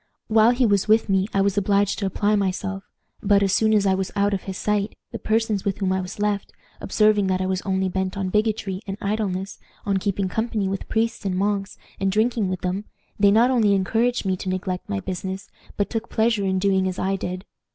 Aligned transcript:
While 0.29 0.49
he 0.49 0.65
was 0.65 0.87
with 0.87 1.09
me 1.09 1.27
I 1.31 1.41
was 1.41 1.59
obliged 1.59 1.99
to 1.99 2.07
apply 2.07 2.35
myself, 2.35 2.83
but, 3.21 3.43
as 3.43 3.53
soon 3.53 3.71
as 3.71 3.85
I 3.85 3.93
was 3.93 4.11
out 4.15 4.33
of 4.33 4.45
his 4.45 4.57
sight, 4.57 4.95
the 5.11 5.19
persons 5.19 5.63
with 5.63 5.77
whom 5.77 5.91
I 5.93 6.01
was 6.01 6.17
left, 6.17 6.51
observing 6.79 7.27
that 7.27 7.39
I 7.39 7.45
was 7.45 7.61
only 7.61 7.87
bent 7.87 8.17
on 8.17 8.29
bigotry 8.29 8.81
and 8.87 8.97
idleness, 8.99 9.59
on 9.85 9.97
keeping 9.97 10.27
company 10.27 10.67
with 10.67 10.89
priests 10.89 11.23
and 11.23 11.37
monks, 11.37 11.77
and 11.99 12.11
drinking 12.11 12.49
with 12.49 12.61
them, 12.61 12.85
they 13.19 13.29
not 13.29 13.51
only 13.51 13.75
encouraged 13.75 14.25
me 14.25 14.35
to 14.37 14.49
neglect 14.49 14.89
my 14.89 15.01
business, 15.01 15.51
but 15.77 15.87
took 15.91 16.09
pleasure 16.09 16.45
in 16.45 16.57
doing 16.57 16.87
as 16.87 16.97
I 16.97 17.15
did. 17.15 17.45